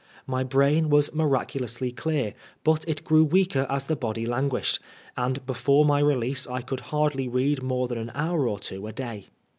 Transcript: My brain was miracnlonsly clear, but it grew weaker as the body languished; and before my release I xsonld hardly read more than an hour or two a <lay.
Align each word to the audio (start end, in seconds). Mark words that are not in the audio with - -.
My 0.25 0.43
brain 0.43 0.89
was 0.89 1.11
miracnlonsly 1.11 1.95
clear, 1.95 2.33
but 2.63 2.83
it 2.87 3.03
grew 3.03 3.23
weaker 3.23 3.67
as 3.69 3.85
the 3.85 3.95
body 3.95 4.25
languished; 4.25 4.79
and 5.15 5.45
before 5.45 5.85
my 5.85 5.99
release 5.99 6.47
I 6.47 6.63
xsonld 6.63 6.79
hardly 6.89 7.27
read 7.27 7.61
more 7.61 7.87
than 7.87 7.99
an 7.99 8.11
hour 8.15 8.47
or 8.47 8.57
two 8.57 8.87
a 8.87 8.93
<lay. 8.99 9.27